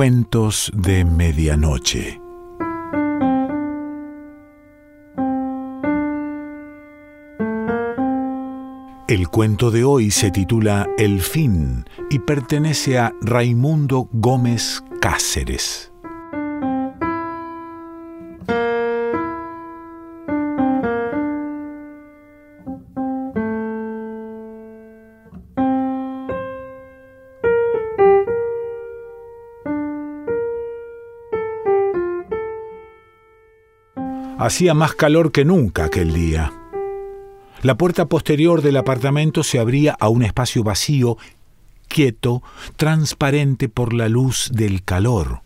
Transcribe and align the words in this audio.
Cuentos 0.00 0.72
de 0.74 1.04
Medianoche. 1.04 2.18
El 9.08 9.28
cuento 9.28 9.70
de 9.70 9.84
hoy 9.84 10.10
se 10.10 10.30
titula 10.30 10.88
El 10.96 11.20
fin 11.20 11.84
y 12.08 12.18
pertenece 12.20 12.98
a 12.98 13.12
Raimundo 13.20 14.08
Gómez 14.10 14.82
Cáceres. 15.02 15.89
Hacía 34.40 34.72
más 34.72 34.94
calor 34.94 35.32
que 35.32 35.44
nunca 35.44 35.84
aquel 35.84 36.14
día. 36.14 36.50
La 37.60 37.76
puerta 37.76 38.06
posterior 38.06 38.62
del 38.62 38.78
apartamento 38.78 39.42
se 39.42 39.58
abría 39.58 39.94
a 40.00 40.08
un 40.08 40.22
espacio 40.22 40.64
vacío, 40.64 41.18
quieto, 41.88 42.42
transparente 42.76 43.68
por 43.68 43.92
la 43.92 44.08
luz 44.08 44.48
del 44.50 44.82
calor. 44.82 45.42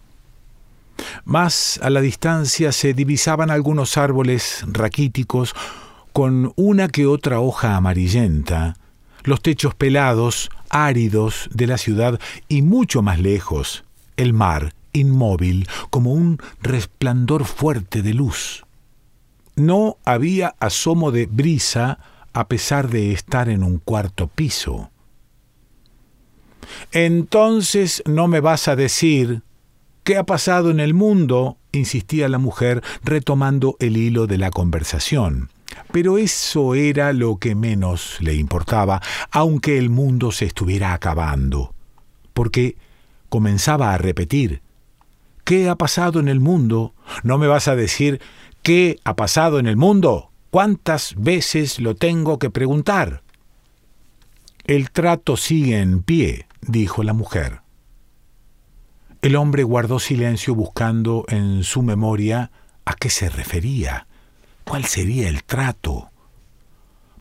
Más 1.25 1.81
a 1.83 1.91
la 1.91 2.01
distancia 2.01 2.71
se 2.71 2.95
divisaban 2.95 3.51
algunos 3.51 3.97
árboles 3.99 4.65
raquíticos 4.69 5.57
con 6.13 6.53
una 6.55 6.87
que 6.87 7.07
otra 7.07 7.41
hoja 7.41 7.75
amarillenta, 7.75 8.77
los 9.25 9.43
techos 9.43 9.75
pelados, 9.75 10.51
áridos 10.71 11.49
de 11.53 11.67
la 11.67 11.79
ciudad 11.79 12.21
y 12.47 12.63
mucho 12.63 13.03
más 13.03 13.19
lejos, 13.19 13.83
el 14.17 14.35
mar, 14.35 14.73
inmóvil, 14.93 15.69
como 15.91 16.13
un 16.13 16.39
resplandor 16.63 17.45
fuerte 17.45 18.01
de 18.01 18.15
luz. 18.15 18.64
No 19.57 19.99
había 20.05 20.55
asomo 20.59 21.11
de 21.11 21.27
brisa 21.27 21.99
a 22.33 22.49
pesar 22.49 22.89
de 22.89 23.13
estar 23.13 23.49
en 23.49 23.63
un 23.63 23.79
cuarto 23.79 24.27
piso. 24.27 24.91
Entonces 26.93 28.03
no 28.07 28.29
me 28.29 28.41
vas 28.41 28.69
a 28.69 28.77
decir 28.77 29.43
qué 30.03 30.17
ha 30.17 30.25
pasado 30.25 30.71
en 30.71 30.81
el 30.81 30.95
mundo, 30.95 31.59
insistía 31.73 32.29
la 32.29 32.39
mujer, 32.39 32.83
retomando 33.03 33.77
el 33.81 33.97
hilo 33.97 34.27
de 34.27 34.39
la 34.39 34.51
conversación. 34.51 35.51
Pero 35.93 36.19
eso 36.19 36.75
era 36.75 37.13
lo 37.13 37.37
que 37.37 37.55
menos 37.55 38.19
le 38.21 38.35
importaba, 38.35 39.01
aunque 39.31 39.79
el 39.79 39.91
mundo 39.91 40.31
se 40.31 40.45
estuviera 40.45 40.93
acabando, 40.93 41.75
porque 42.33 42.77
comenzaba 43.29 43.93
a 43.93 43.99
repetir, 43.99 44.63
¿qué 45.45 45.69
ha 45.69 45.77
pasado 45.77 46.21
en 46.21 46.29
el 46.29 46.41
mundo? 46.41 46.95
No 47.23 47.39
me 47.39 47.47
vas 47.47 47.67
a 47.67 47.77
decir 47.77 48.21
¿Qué 48.65 48.99
ha 49.05 49.15
pasado 49.15 49.59
en 49.59 49.67
el 49.67 49.77
mundo? 49.77 50.31
¿Cuántas 50.49 51.17
veces 51.19 51.81
lo 51.81 51.97
tengo 51.97 52.39
que 52.39 52.49
preguntar? 52.49 53.23
El 54.65 54.91
trato 54.91 55.37
sigue 55.37 55.81
en 55.81 56.03
pie, 56.03 56.47
dijo 56.63 57.03
la 57.03 57.13
mujer. 57.13 57.61
El 59.21 59.37
hombre 59.37 59.65
guardó 59.65 59.99
silencio 59.99 60.55
buscando 60.55 61.27
en 61.29 61.63
su 61.63 61.83
memoria 61.83 62.53
a 62.87 62.95
qué 62.95 63.11
se 63.11 63.29
refería, 63.29 64.07
cuál 64.65 64.87
sería 64.87 65.29
el 65.29 65.45
trato 65.45 66.11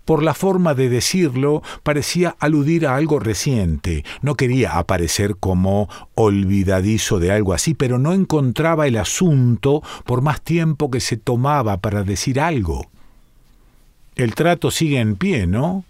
por 0.06 0.24
la 0.24 0.34
forma 0.34 0.74
de 0.74 0.90
decirlo, 0.90 1.62
parecía 1.84 2.36
aludir 2.40 2.86
a 2.86 2.96
algo 2.96 3.20
reciente. 3.20 4.04
No 4.22 4.36
quería 4.36 4.78
aparecer 4.78 5.38
como 5.38 5.90
olvidadizo 6.16 7.20
de 7.20 7.32
algo 7.32 7.54
así, 7.54 7.74
pero 7.74 8.00
no 8.00 8.14
encontraba 8.14 8.88
el 8.88 8.98
asunto 8.98 9.82
por 10.06 10.22
más 10.22 10.42
tiempo 10.42 10.92
que 10.92 11.00
se 11.00 11.18
tomaba 11.18 11.78
para 11.78 12.04
decir 12.04 12.40
algo. 12.40 12.88
El 14.16 14.36
trato 14.36 14.72
sigue 14.72 15.00
en 15.00 15.16
pie, 15.16 15.48
¿no? 15.48 15.86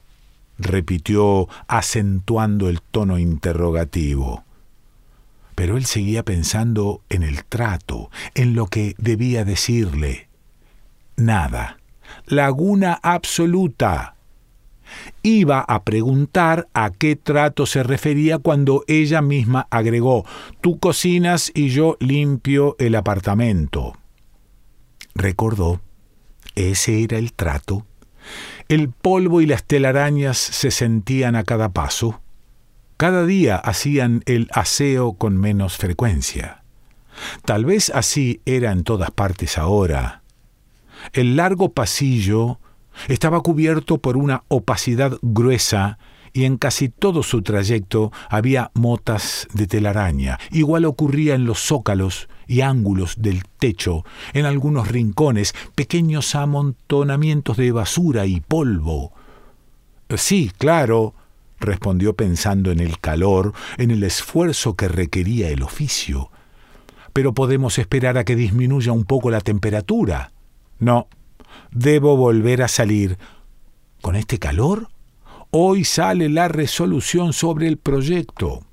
repitió, 0.59 1.49
acentuando 1.67 2.69
el 2.69 2.81
tono 2.81 3.17
interrogativo. 3.17 4.43
Pero 5.55 5.77
él 5.77 5.85
seguía 5.85 6.23
pensando 6.23 7.01
en 7.09 7.23
el 7.23 7.43
trato, 7.43 8.09
en 8.35 8.55
lo 8.55 8.67
que 8.67 8.95
debía 8.97 9.43
decirle. 9.43 10.29
Nada 11.15 11.77
laguna 12.25 12.99
absoluta. 13.01 14.15
Iba 15.21 15.61
a 15.61 15.83
preguntar 15.83 16.67
a 16.73 16.91
qué 16.91 17.15
trato 17.15 17.65
se 17.65 17.83
refería 17.83 18.37
cuando 18.37 18.83
ella 18.87 19.21
misma 19.21 19.67
agregó, 19.71 20.25
tú 20.61 20.79
cocinas 20.79 21.51
y 21.53 21.69
yo 21.69 21.97
limpio 21.99 22.75
el 22.79 22.95
apartamento. 22.95 23.93
Recordó, 25.15 25.81
ese 26.55 27.03
era 27.03 27.17
el 27.17 27.33
trato. 27.33 27.85
El 28.69 28.89
polvo 28.89 29.41
y 29.41 29.45
las 29.45 29.63
telarañas 29.63 30.37
se 30.37 30.71
sentían 30.71 31.35
a 31.35 31.43
cada 31.43 31.69
paso. 31.69 32.21
Cada 32.97 33.25
día 33.25 33.57
hacían 33.57 34.23
el 34.25 34.47
aseo 34.51 35.13
con 35.13 35.37
menos 35.37 35.77
frecuencia. 35.77 36.63
Tal 37.45 37.65
vez 37.65 37.91
así 37.93 38.41
era 38.45 38.71
en 38.71 38.83
todas 38.83 39.11
partes 39.11 39.57
ahora, 39.57 40.22
el 41.11 41.35
largo 41.35 41.73
pasillo 41.73 42.59
estaba 43.07 43.41
cubierto 43.41 43.97
por 43.97 44.17
una 44.17 44.43
opacidad 44.47 45.17
gruesa 45.21 45.97
y 46.33 46.45
en 46.45 46.57
casi 46.57 46.89
todo 46.89 47.21
su 47.21 47.43
trayecto 47.43 48.11
había 48.29 48.71
motas 48.73 49.47
de 49.53 49.67
telaraña. 49.67 50.39
Igual 50.51 50.85
ocurría 50.85 51.35
en 51.35 51.45
los 51.45 51.59
zócalos 51.59 52.27
y 52.47 52.61
ángulos 52.61 53.21
del 53.21 53.43
techo, 53.59 54.03
en 54.33 54.45
algunos 54.45 54.87
rincones, 54.87 55.53
pequeños 55.75 56.33
amontonamientos 56.35 57.57
de 57.57 57.71
basura 57.71 58.25
y 58.25 58.41
polvo. 58.41 59.13
Sí, 60.17 60.51
claro, 60.57 61.13
respondió 61.59 62.13
pensando 62.15 62.71
en 62.71 62.79
el 62.79 62.99
calor, 62.99 63.53
en 63.77 63.91
el 63.91 64.03
esfuerzo 64.03 64.75
que 64.75 64.87
requería 64.87 65.49
el 65.49 65.63
oficio. 65.63 66.29
Pero 67.13 67.33
podemos 67.33 67.77
esperar 67.77 68.17
a 68.17 68.23
que 68.23 68.35
disminuya 68.35 68.91
un 68.91 69.05
poco 69.05 69.29
la 69.29 69.41
temperatura. 69.41 70.31
No, 70.79 71.07
debo 71.71 72.17
volver 72.17 72.61
a 72.61 72.67
salir. 72.67 73.17
¿Con 74.01 74.15
este 74.15 74.39
calor? 74.39 74.89
Hoy 75.51 75.83
sale 75.83 76.29
la 76.29 76.47
resolución 76.47 77.31
sobre 77.31 77.67
el 77.67 77.77
proyecto. 77.77 78.65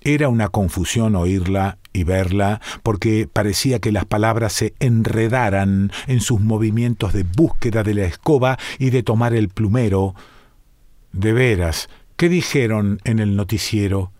Era 0.00 0.28
una 0.28 0.48
confusión 0.48 1.16
oírla 1.16 1.78
y 1.92 2.04
verla, 2.04 2.60
porque 2.82 3.28
parecía 3.30 3.80
que 3.80 3.92
las 3.92 4.04
palabras 4.04 4.52
se 4.52 4.74
enredaran 4.78 5.90
en 6.06 6.20
sus 6.20 6.40
movimientos 6.40 7.12
de 7.12 7.24
búsqueda 7.24 7.82
de 7.82 7.94
la 7.94 8.04
escoba 8.04 8.58
y 8.78 8.90
de 8.90 9.02
tomar 9.02 9.34
el 9.34 9.48
plumero. 9.48 10.14
De 11.12 11.32
veras, 11.32 11.88
¿qué 12.16 12.28
dijeron 12.28 13.00
en 13.04 13.18
el 13.18 13.34
noticiero? 13.34 14.12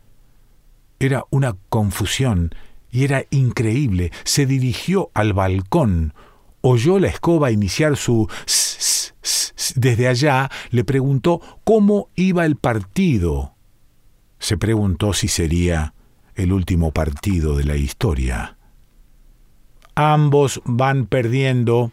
Era 0.99 1.25
una 1.31 1.57
confusión 1.69 2.53
y 2.91 3.05
era 3.05 3.25
increíble. 3.31 4.11
Se 4.25 4.47
dirigió 4.47 5.11
al 5.15 5.33
balcón, 5.33 6.15
oyó 6.61 6.99
la 6.99 7.09
escoba 7.09 7.51
iniciar 7.51 7.97
su 7.97 8.29
desde 9.75 10.09
allá, 10.09 10.51
le 10.71 10.85
preguntó 10.85 11.41
cómo 11.65 12.09
iba 12.15 12.45
el 12.45 12.57
partido. 12.57 13.55
Se 14.39 14.57
preguntó 14.57 15.13
si 15.13 15.29
sería 15.29 15.95
el 16.35 16.53
último 16.53 16.93
partido 16.93 17.57
de 17.57 17.65
la 17.65 17.77
historia. 17.77 18.57
Ambos 19.95 20.63
van 20.65 21.07
perdiendo. 21.07 21.91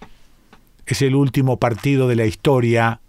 Es 0.86 1.02
el 1.02 1.16
último 1.16 1.58
partido 1.58 2.08
de 2.08 2.16
la 2.16 2.26
historia. 2.26 3.02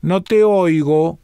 No 0.00 0.22
te 0.22 0.44
oigo, 0.44 1.18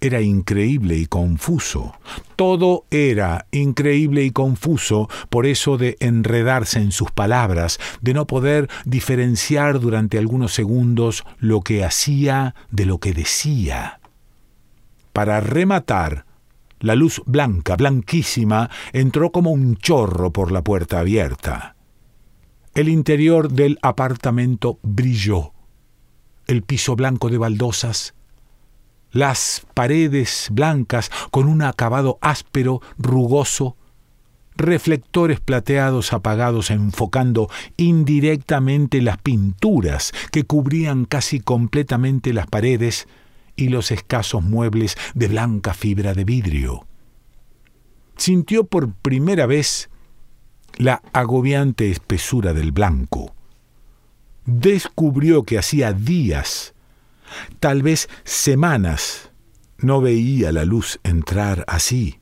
era 0.00 0.20
increíble 0.20 0.96
y 0.96 1.06
confuso. 1.06 1.94
Todo 2.36 2.84
era 2.90 3.46
increíble 3.50 4.24
y 4.24 4.30
confuso 4.30 5.08
por 5.30 5.46
eso 5.46 5.78
de 5.78 5.96
enredarse 6.00 6.80
en 6.80 6.92
sus 6.92 7.10
palabras, 7.10 7.78
de 8.00 8.14
no 8.14 8.26
poder 8.26 8.68
diferenciar 8.84 9.80
durante 9.80 10.18
algunos 10.18 10.52
segundos 10.52 11.24
lo 11.38 11.60
que 11.60 11.84
hacía 11.84 12.54
de 12.70 12.86
lo 12.86 12.98
que 12.98 13.12
decía. 13.12 14.00
Para 15.12 15.40
rematar, 15.40 16.26
la 16.80 16.94
luz 16.94 17.22
blanca, 17.24 17.76
blanquísima, 17.76 18.68
entró 18.92 19.32
como 19.32 19.50
un 19.50 19.76
chorro 19.76 20.30
por 20.30 20.52
la 20.52 20.62
puerta 20.62 21.00
abierta. 21.00 21.74
El 22.74 22.90
interior 22.90 23.50
del 23.50 23.78
apartamento 23.80 24.78
brilló. 24.82 25.52
El 26.46 26.62
piso 26.62 26.94
blanco 26.94 27.30
de 27.30 27.38
baldosas 27.38 28.15
las 29.16 29.66
paredes 29.72 30.48
blancas 30.52 31.10
con 31.30 31.48
un 31.48 31.62
acabado 31.62 32.18
áspero, 32.20 32.82
rugoso, 32.98 33.76
reflectores 34.56 35.40
plateados 35.40 36.12
apagados 36.12 36.70
enfocando 36.70 37.48
indirectamente 37.76 39.00
las 39.00 39.18
pinturas 39.18 40.12
que 40.32 40.44
cubrían 40.44 41.06
casi 41.06 41.40
completamente 41.40 42.32
las 42.32 42.46
paredes 42.46 43.08
y 43.56 43.68
los 43.68 43.90
escasos 43.90 44.42
muebles 44.42 44.96
de 45.14 45.28
blanca 45.28 45.72
fibra 45.72 46.12
de 46.14 46.24
vidrio. 46.24 46.86
sintió 48.16 48.64
por 48.64 48.92
primera 48.92 49.46
vez 49.46 49.90
la 50.76 51.02
agobiante 51.12 51.90
espesura 51.90 52.54
del 52.54 52.72
blanco. 52.72 53.34
Descubrió 54.46 55.42
que 55.42 55.58
hacía 55.58 55.92
días, 55.92 56.74
tal 57.60 57.82
vez 57.82 58.08
semanas, 58.24 59.30
no 59.78 60.00
veía 60.00 60.52
la 60.52 60.64
luz 60.64 61.00
entrar 61.02 61.64
así. 61.66 62.18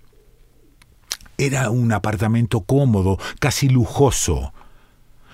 Era 1.38 1.70
un 1.70 1.92
apartamento 1.92 2.60
cómodo, 2.62 3.18
casi 3.40 3.68
lujoso. 3.68 4.52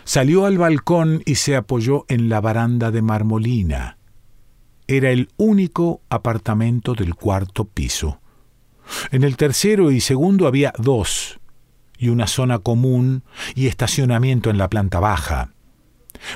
Salió 0.05 0.47
al 0.47 0.59
balcón 0.59 1.23
y 1.27 1.37
se 1.37 1.57
apoyó 1.57 2.05
en 2.09 2.29
la 2.29 2.41
baranda 2.41 2.91
de 2.91 3.03
marmolina. 3.03 3.99
Era 4.87 5.11
el 5.11 5.29
único 5.37 6.01
apartamento 6.09 6.95
del 6.95 7.15
cuarto 7.15 7.65
piso. 7.65 8.21
En 9.13 9.23
el 9.23 9.37
tercero 9.37 9.91
y 9.91 10.01
segundo 10.01 10.47
había 10.47 10.73
dos, 10.79 11.39
y 11.97 12.09
una 12.09 12.27
zona 12.27 12.59
común 12.59 13.23
y 13.55 13.67
estacionamiento 13.67 14.51
en 14.51 14.59
la 14.59 14.69
planta 14.69 14.99
baja. 15.01 15.53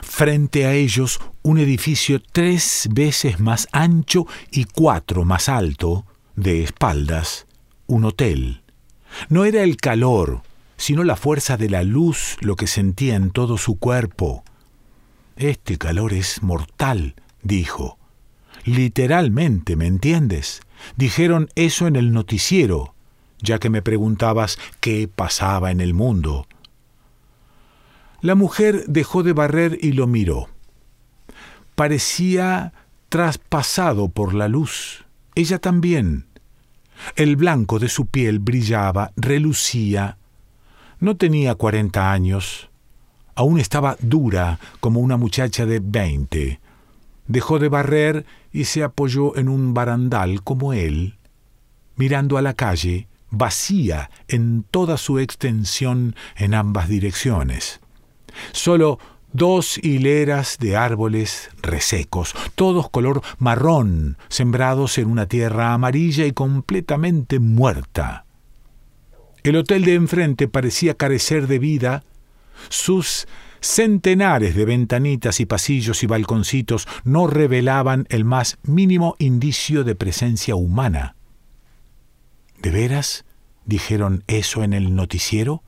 Frente 0.02 0.66
a 0.66 0.74
ellos 0.74 1.20
un 1.42 1.58
edificio 1.58 2.20
tres 2.20 2.88
veces 2.90 3.40
más 3.40 3.68
ancho 3.72 4.26
y 4.50 4.64
cuatro 4.64 5.24
más 5.24 5.48
alto, 5.48 6.06
de 6.36 6.62
espaldas, 6.62 7.46
un 7.86 8.04
hotel. 8.04 8.62
No 9.28 9.44
era 9.44 9.62
el 9.62 9.76
calor, 9.76 10.42
sino 10.76 11.04
la 11.04 11.16
fuerza 11.16 11.56
de 11.56 11.70
la 11.70 11.82
luz 11.82 12.36
lo 12.40 12.56
que 12.56 12.66
sentía 12.66 13.14
en 13.14 13.30
todo 13.30 13.58
su 13.58 13.78
cuerpo. 13.78 14.44
Este 15.36 15.78
calor 15.78 16.12
es 16.12 16.42
mortal, 16.42 17.14
dijo. 17.42 17.98
Literalmente, 18.64 19.76
¿me 19.76 19.86
entiendes? 19.86 20.62
Dijeron 20.96 21.48
eso 21.54 21.86
en 21.86 21.96
el 21.96 22.12
noticiero, 22.12 22.94
ya 23.40 23.58
que 23.58 23.70
me 23.70 23.82
preguntabas 23.82 24.58
qué 24.80 25.08
pasaba 25.08 25.70
en 25.70 25.80
el 25.80 25.94
mundo. 25.94 26.46
La 28.24 28.34
mujer 28.34 28.86
dejó 28.86 29.22
de 29.22 29.34
barrer 29.34 29.76
y 29.82 29.92
lo 29.92 30.06
miró. 30.06 30.48
Parecía 31.74 32.72
traspasado 33.10 34.08
por 34.08 34.32
la 34.32 34.48
luz. 34.48 35.04
Ella 35.34 35.58
también. 35.58 36.24
El 37.16 37.36
blanco 37.36 37.78
de 37.78 37.90
su 37.90 38.06
piel 38.06 38.38
brillaba, 38.38 39.12
relucía. 39.14 40.16
No 41.00 41.18
tenía 41.18 41.54
cuarenta 41.54 42.12
años. 42.12 42.70
Aún 43.34 43.60
estaba 43.60 43.98
dura 44.00 44.58
como 44.80 45.00
una 45.00 45.18
muchacha 45.18 45.66
de 45.66 45.80
veinte. 45.80 46.60
Dejó 47.26 47.58
de 47.58 47.68
barrer 47.68 48.24
y 48.52 48.64
se 48.64 48.82
apoyó 48.82 49.36
en 49.36 49.50
un 49.50 49.74
barandal 49.74 50.42
como 50.42 50.72
él, 50.72 51.18
mirando 51.96 52.38
a 52.38 52.42
la 52.42 52.54
calle, 52.54 53.06
vacía 53.28 54.08
en 54.28 54.64
toda 54.70 54.96
su 54.96 55.18
extensión 55.18 56.16
en 56.36 56.54
ambas 56.54 56.88
direcciones. 56.88 57.82
Solo 58.52 58.98
dos 59.32 59.78
hileras 59.78 60.58
de 60.58 60.76
árboles 60.76 61.50
resecos, 61.60 62.34
todos 62.54 62.88
color 62.88 63.22
marrón, 63.38 64.16
sembrados 64.28 64.96
en 64.98 65.10
una 65.10 65.26
tierra 65.26 65.74
amarilla 65.74 66.24
y 66.24 66.32
completamente 66.32 67.40
muerta. 67.40 68.24
El 69.42 69.56
hotel 69.56 69.84
de 69.84 69.94
enfrente 69.94 70.48
parecía 70.48 70.94
carecer 70.94 71.48
de 71.48 71.58
vida, 71.58 72.04
sus 72.68 73.26
centenares 73.60 74.54
de 74.54 74.64
ventanitas 74.64 75.40
y 75.40 75.46
pasillos 75.46 76.02
y 76.02 76.06
balconcitos 76.06 76.86
no 77.02 77.26
revelaban 77.26 78.06
el 78.10 78.24
más 78.24 78.58
mínimo 78.62 79.16
indicio 79.18 79.84
de 79.84 79.94
presencia 79.94 80.54
humana. 80.54 81.16
¿De 82.62 82.70
veras? 82.70 83.24
dijeron 83.66 84.22
eso 84.26 84.62
en 84.62 84.74
el 84.74 84.94
noticiero. 84.94 85.62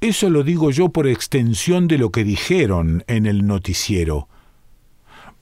Eso 0.00 0.28
lo 0.30 0.42
digo 0.42 0.70
yo 0.70 0.90
por 0.90 1.06
extensión 1.06 1.88
de 1.88 1.98
lo 1.98 2.10
que 2.10 2.24
dijeron 2.24 3.04
en 3.06 3.26
el 3.26 3.46
noticiero. 3.46 4.28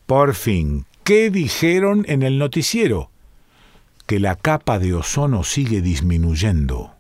Por 0.07 0.35
fin, 0.35 0.87
¿qué 1.03 1.31
dijeron 1.31 2.05
en 2.09 2.23
el 2.23 2.39
noticiero? 2.39 3.11
Que 4.07 4.21
la 4.21 4.37
capa 4.37 4.79
de 4.79 4.95
ozono 4.95 5.45
sigue 5.45 5.81
disminuyendo. 5.81 6.93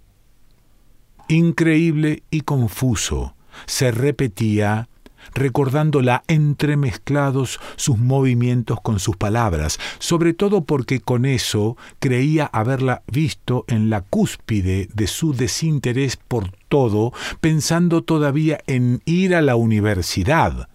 Increíble 1.28 2.22
y 2.30 2.40
confuso, 2.40 3.36
se 3.66 3.92
repetía 3.92 4.88
recordándola 5.34 6.22
entremezclados 6.28 7.60
sus 7.76 7.98
movimientos 7.98 8.80
con 8.80 8.98
sus 8.98 9.16
palabras, 9.16 9.78
sobre 9.98 10.34
todo 10.34 10.64
porque 10.64 11.00
con 11.00 11.24
eso 11.24 11.76
creía 11.98 12.46
haberla 12.52 13.02
visto 13.06 13.64
en 13.68 13.90
la 13.90 14.02
cúspide 14.02 14.88
de 14.92 15.06
su 15.06 15.34
desinterés 15.34 16.16
por 16.16 16.50
todo, 16.68 17.12
pensando 17.40 18.02
todavía 18.02 18.58
en 18.66 19.02
ir 19.04 19.34
a 19.34 19.42
la 19.42 19.56
universidad 19.56 20.68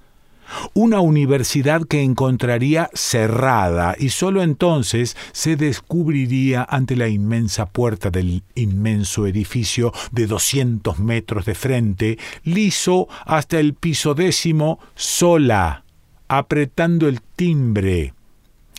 una 0.73 0.99
universidad 0.99 1.83
que 1.85 2.01
encontraría 2.01 2.89
cerrada 2.93 3.95
y 3.97 4.09
sólo 4.09 4.43
entonces 4.43 5.15
se 5.31 5.55
descubriría 5.55 6.65
ante 6.69 6.95
la 6.95 7.07
inmensa 7.07 7.67
puerta 7.67 8.09
del 8.09 8.43
inmenso 8.55 9.27
edificio 9.27 9.93
de 10.11 10.27
200 10.27 10.99
metros 10.99 11.45
de 11.45 11.55
frente, 11.55 12.17
liso 12.43 13.07
hasta 13.25 13.59
el 13.59 13.73
piso 13.73 14.13
décimo, 14.13 14.79
sola, 14.95 15.83
apretando 16.27 17.07
el 17.07 17.21
timbre, 17.21 18.13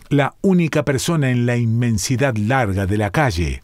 la 0.09 0.35
única 0.41 0.85
persona 0.85 1.31
en 1.31 1.47
la 1.47 1.57
inmensidad 1.57 2.37
larga 2.37 2.87
de 2.87 2.99
la 2.99 3.11
calle. 3.11 3.63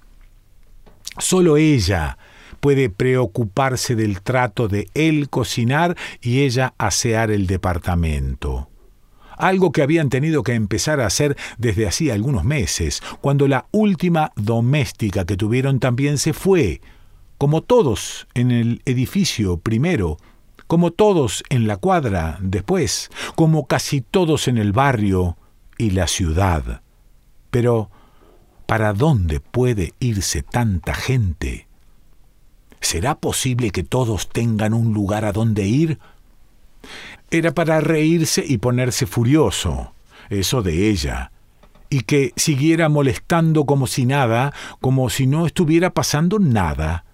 Solo 1.18 1.56
ella, 1.56 2.18
puede 2.60 2.90
preocuparse 2.90 3.96
del 3.96 4.22
trato 4.22 4.68
de 4.68 4.88
él 4.94 5.28
cocinar 5.28 5.96
y 6.20 6.42
ella 6.42 6.74
asear 6.78 7.30
el 7.30 7.46
departamento. 7.46 8.68
Algo 9.36 9.70
que 9.70 9.82
habían 9.82 10.08
tenido 10.08 10.42
que 10.42 10.54
empezar 10.54 11.00
a 11.00 11.06
hacer 11.06 11.36
desde 11.58 11.86
hacía 11.86 12.14
algunos 12.14 12.44
meses, 12.44 13.02
cuando 13.20 13.48
la 13.48 13.66
última 13.70 14.32
doméstica 14.34 15.26
que 15.26 15.36
tuvieron 15.36 15.78
también 15.78 16.16
se 16.16 16.32
fue, 16.32 16.80
como 17.38 17.62
todos 17.62 18.26
en 18.34 18.50
el 18.50 18.80
edificio 18.86 19.58
primero, 19.58 20.16
como 20.66 20.90
todos 20.90 21.44
en 21.50 21.66
la 21.66 21.76
cuadra 21.76 22.38
después, 22.40 23.10
como 23.34 23.66
casi 23.66 24.00
todos 24.00 24.48
en 24.48 24.58
el 24.58 24.72
barrio 24.72 25.36
y 25.78 25.90
la 25.90 26.06
ciudad. 26.06 26.82
Pero, 27.50 27.90
¿para 28.66 28.92
dónde 28.92 29.40
puede 29.40 29.92
irse 30.00 30.42
tanta 30.42 30.94
gente? 30.94 31.65
¿Será 32.80 33.16
posible 33.16 33.71
que 33.71 33.83
todos 33.83 34.28
tengan 34.28 34.75
un 34.75 34.92
lugar 34.92 35.25
a 35.25 35.33
donde 35.33 35.66
ir? 35.66 35.99
Era 37.30 37.52
para 37.52 37.80
reírse 37.80 38.45
y 38.47 38.59
ponerse 38.59 39.06
furioso, 39.06 39.92
eso 40.30 40.62
de 40.62 40.88
ella, 40.88 41.33
y 41.90 42.02
que 42.02 42.33
siguiera 42.37 42.88
molestando 42.88 43.64
como 43.64 43.87
si 43.87 44.06
nada, 44.06 44.52
como 44.80 45.11
si 45.11 45.26
no 45.26 45.47
estuviera 45.47 45.90
pasando 45.90 46.38
nada, 46.38 47.04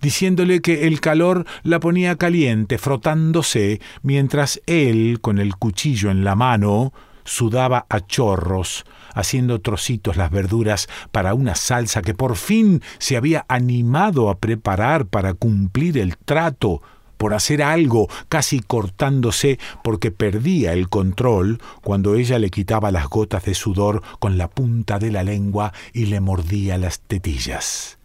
diciéndole 0.00 0.60
que 0.60 0.86
el 0.86 1.00
calor 1.00 1.44
la 1.62 1.80
ponía 1.80 2.16
caliente, 2.16 2.78
frotándose, 2.78 3.80
mientras 4.02 4.62
él, 4.66 5.18
con 5.20 5.38
el 5.38 5.56
cuchillo 5.56 6.10
en 6.10 6.24
la 6.24 6.34
mano, 6.34 6.92
sudaba 7.28 7.86
a 7.88 8.00
chorros, 8.00 8.84
haciendo 9.14 9.60
trocitos 9.60 10.16
las 10.16 10.30
verduras 10.30 10.88
para 11.12 11.34
una 11.34 11.54
salsa 11.54 12.02
que 12.02 12.14
por 12.14 12.36
fin 12.36 12.82
se 12.98 13.16
había 13.16 13.44
animado 13.48 14.30
a 14.30 14.38
preparar 14.38 15.06
para 15.06 15.34
cumplir 15.34 15.98
el 15.98 16.16
trato, 16.16 16.82
por 17.18 17.34
hacer 17.34 17.62
algo, 17.62 18.08
casi 18.28 18.60
cortándose 18.60 19.58
porque 19.84 20.10
perdía 20.10 20.72
el 20.72 20.88
control 20.88 21.60
cuando 21.82 22.14
ella 22.14 22.38
le 22.38 22.48
quitaba 22.48 22.92
las 22.92 23.08
gotas 23.08 23.44
de 23.44 23.54
sudor 23.54 24.02
con 24.20 24.38
la 24.38 24.48
punta 24.48 24.98
de 24.98 25.10
la 25.10 25.24
lengua 25.24 25.72
y 25.92 26.06
le 26.06 26.20
mordía 26.20 26.78
las 26.78 27.00
tetillas. 27.00 27.98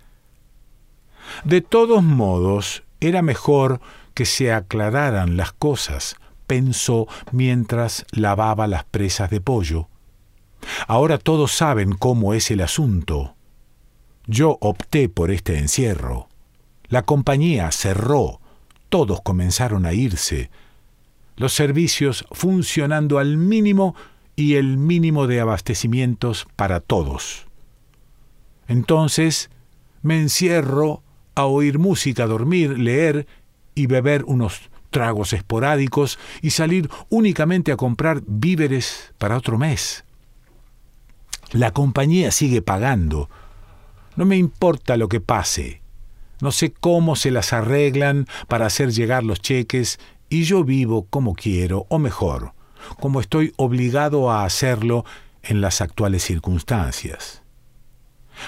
De 1.46 1.62
todos 1.62 2.04
modos, 2.04 2.84
era 3.00 3.22
mejor 3.22 3.80
que 4.14 4.26
se 4.26 4.52
aclararan 4.52 5.38
las 5.38 5.54
cosas, 5.54 6.16
pensó 6.54 7.08
mientras 7.32 8.06
lavaba 8.12 8.68
las 8.68 8.84
presas 8.84 9.32
de 9.32 9.42
pollo. 9.42 9.88
Ahora 10.88 11.18
todos 11.18 11.52
saben 11.52 11.94
cómo 11.94 12.36
es 12.36 12.52
el 12.52 12.62
asunto. 12.62 13.36
Yo 14.28 14.60
opté 14.62 15.10
por 15.10 15.32
este 15.32 15.58
encierro. 15.58 16.30
La 16.90 17.02
compañía 17.02 17.72
cerró, 17.72 18.40
todos 18.90 19.22
comenzaron 19.22 19.88
a 19.88 19.94
irse, 19.94 20.52
los 21.38 21.54
servicios 21.54 22.24
funcionando 22.32 23.18
al 23.18 23.38
mínimo 23.38 23.96
y 24.36 24.54
el 24.54 24.78
mínimo 24.78 25.26
de 25.26 25.40
abastecimientos 25.40 26.46
para 26.56 26.82
todos. 26.82 27.48
Entonces 28.68 29.50
me 30.04 30.20
encierro 30.20 31.02
a 31.34 31.46
oír 31.46 31.80
música, 31.80 32.28
dormir, 32.28 32.78
leer 32.78 33.26
y 33.74 33.88
beber 33.88 34.24
unos 34.26 34.70
tragos 34.94 35.34
esporádicos 35.34 36.18
y 36.42 36.52
salir 36.52 36.90
únicamente 37.10 37.74
a 37.74 37.76
comprar 37.76 38.22
víveres 38.26 39.14
para 39.18 39.36
otro 39.36 39.58
mes. 39.58 40.06
La 41.52 41.72
compañía 41.72 42.32
sigue 42.32 42.62
pagando. 42.62 43.30
No 44.16 44.24
me 44.24 44.38
importa 44.38 44.96
lo 44.96 45.10
que 45.10 45.20
pase. 45.20 45.82
No 46.40 46.52
sé 46.52 46.72
cómo 46.72 47.18
se 47.18 47.32
las 47.32 47.52
arreglan 47.52 48.28
para 48.48 48.68
hacer 48.68 48.92
llegar 48.92 49.24
los 49.24 49.42
cheques 49.42 50.00
y 50.30 50.44
yo 50.44 50.64
vivo 50.64 51.06
como 51.10 51.36
quiero, 51.36 51.86
o 51.90 52.00
mejor, 52.00 52.54
como 53.00 53.20
estoy 53.20 53.54
obligado 53.58 54.32
a 54.32 54.46
hacerlo 54.46 55.06
en 55.42 55.62
las 55.62 55.82
actuales 55.82 56.24
circunstancias. 56.24 57.43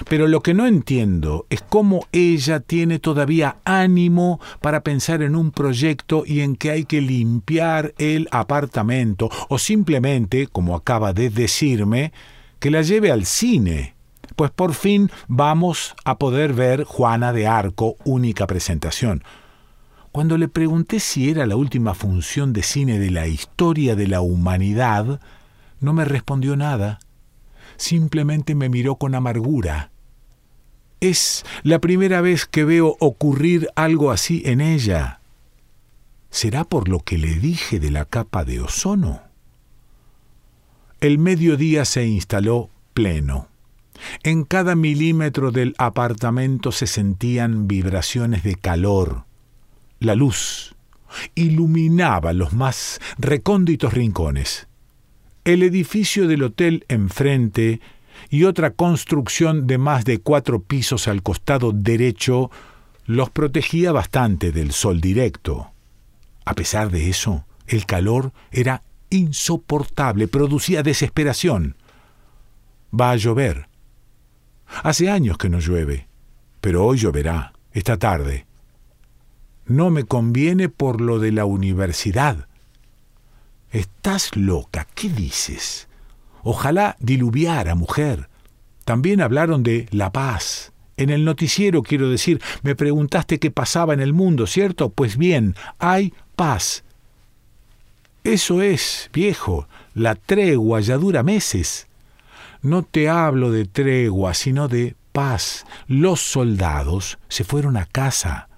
Pero 0.08 0.28
lo 0.28 0.42
que 0.42 0.54
no 0.54 0.66
entiendo 0.66 1.46
es 1.50 1.62
cómo 1.62 2.06
ella 2.12 2.60
tiene 2.60 2.98
todavía 2.98 3.56
ánimo 3.64 4.40
para 4.60 4.82
pensar 4.82 5.22
en 5.22 5.36
un 5.36 5.50
proyecto 5.50 6.24
y 6.26 6.40
en 6.40 6.56
que 6.56 6.70
hay 6.70 6.84
que 6.84 7.00
limpiar 7.00 7.94
el 7.98 8.28
apartamento 8.30 9.30
o 9.48 9.58
simplemente, 9.58 10.46
como 10.46 10.76
acaba 10.76 11.12
de 11.12 11.30
decirme, 11.30 12.12
que 12.58 12.70
la 12.70 12.82
lleve 12.82 13.10
al 13.10 13.26
cine. 13.26 13.94
Pues 14.34 14.50
por 14.50 14.74
fin 14.74 15.10
vamos 15.28 15.94
a 16.04 16.18
poder 16.18 16.52
ver 16.52 16.84
Juana 16.84 17.32
de 17.32 17.46
Arco, 17.46 17.96
única 18.04 18.46
presentación. 18.46 19.22
Cuando 20.12 20.38
le 20.38 20.48
pregunté 20.48 21.00
si 21.00 21.30
era 21.30 21.46
la 21.46 21.56
última 21.56 21.94
función 21.94 22.52
de 22.52 22.62
cine 22.62 22.98
de 22.98 23.10
la 23.10 23.26
historia 23.26 23.94
de 23.96 24.08
la 24.08 24.20
humanidad, 24.20 25.20
no 25.80 25.92
me 25.92 26.04
respondió 26.04 26.56
nada. 26.56 26.98
Simplemente 27.76 28.54
me 28.54 28.68
miró 28.68 28.96
con 28.96 29.14
amargura. 29.14 29.90
Es 31.00 31.44
la 31.62 31.78
primera 31.80 32.20
vez 32.20 32.46
que 32.46 32.64
veo 32.64 32.96
ocurrir 33.00 33.68
algo 33.76 34.10
así 34.10 34.42
en 34.46 34.60
ella. 34.60 35.20
¿Será 36.30 36.64
por 36.64 36.88
lo 36.88 37.00
que 37.00 37.18
le 37.18 37.34
dije 37.34 37.78
de 37.80 37.90
la 37.90 38.04
capa 38.04 38.44
de 38.44 38.60
ozono? 38.60 39.22
El 41.00 41.18
mediodía 41.18 41.84
se 41.84 42.06
instaló 42.06 42.70
pleno. 42.94 43.48
En 44.22 44.44
cada 44.44 44.74
milímetro 44.74 45.52
del 45.52 45.74
apartamento 45.78 46.72
se 46.72 46.86
sentían 46.86 47.68
vibraciones 47.68 48.42
de 48.42 48.56
calor. 48.56 49.24
La 50.00 50.14
luz 50.14 50.74
iluminaba 51.34 52.32
los 52.32 52.52
más 52.52 53.00
recónditos 53.18 53.92
rincones. 53.92 54.65
El 55.46 55.62
edificio 55.62 56.26
del 56.26 56.42
hotel 56.42 56.84
enfrente 56.88 57.80
y 58.30 58.42
otra 58.42 58.72
construcción 58.72 59.68
de 59.68 59.78
más 59.78 60.04
de 60.04 60.18
cuatro 60.18 60.60
pisos 60.60 61.06
al 61.06 61.22
costado 61.22 61.70
derecho 61.70 62.50
los 63.04 63.30
protegía 63.30 63.92
bastante 63.92 64.50
del 64.50 64.72
sol 64.72 65.00
directo. 65.00 65.70
A 66.44 66.54
pesar 66.54 66.90
de 66.90 67.08
eso, 67.08 67.44
el 67.68 67.86
calor 67.86 68.32
era 68.50 68.82
insoportable, 69.08 70.26
producía 70.26 70.82
desesperación. 70.82 71.76
Va 72.92 73.12
a 73.12 73.16
llover. 73.16 73.68
Hace 74.82 75.10
años 75.10 75.38
que 75.38 75.48
no 75.48 75.60
llueve, 75.60 76.08
pero 76.60 76.84
hoy 76.84 76.98
lloverá, 76.98 77.52
esta 77.70 77.98
tarde. 77.98 78.46
No 79.64 79.90
me 79.90 80.02
conviene 80.02 80.68
por 80.68 81.00
lo 81.00 81.20
de 81.20 81.30
la 81.30 81.44
universidad. 81.44 82.48
Estás 83.76 84.34
loca, 84.36 84.86
¿qué 84.94 85.10
dices? 85.10 85.86
Ojalá 86.42 86.96
diluviara, 86.98 87.74
mujer. 87.74 88.30
También 88.86 89.20
hablaron 89.20 89.62
de 89.62 89.86
la 89.90 90.12
paz. 90.12 90.72
En 90.96 91.10
el 91.10 91.26
noticiero, 91.26 91.82
quiero 91.82 92.08
decir, 92.08 92.40
me 92.62 92.74
preguntaste 92.74 93.38
qué 93.38 93.50
pasaba 93.50 93.92
en 93.92 94.00
el 94.00 94.14
mundo, 94.14 94.46
¿cierto? 94.46 94.88
Pues 94.88 95.18
bien, 95.18 95.56
hay 95.78 96.14
paz. 96.36 96.84
Eso 98.24 98.62
es, 98.62 99.10
viejo, 99.12 99.68
la 99.92 100.14
tregua 100.14 100.80
ya 100.80 100.96
dura 100.96 101.22
meses. 101.22 101.86
No 102.62 102.82
te 102.82 103.10
hablo 103.10 103.50
de 103.50 103.66
tregua, 103.66 104.32
sino 104.32 104.68
de 104.68 104.96
paz. 105.12 105.66
Los 105.86 106.22
soldados 106.22 107.18
se 107.28 107.44
fueron 107.44 107.76
a 107.76 107.84
casa. 107.84 108.48